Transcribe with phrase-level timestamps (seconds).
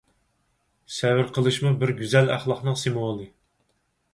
[0.95, 3.29] سەۋر قىلىشمۇ بىر گۈزەل ئەخلاقنىڭ سىمۋولى!